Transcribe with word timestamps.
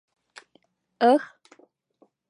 —Ых... 1.13 1.23